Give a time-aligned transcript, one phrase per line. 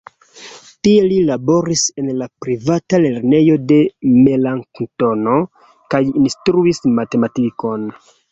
[0.85, 3.77] Tie li laboris en la privata lernejo de
[4.29, 5.37] Melanktono
[5.95, 7.89] kaj instruis matematikon.